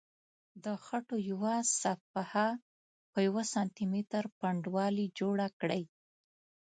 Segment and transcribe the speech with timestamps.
[0.63, 2.47] د خټو یوه صفحه
[3.11, 5.83] په یوه سانتي متر پنډوالي جوړه کړئ.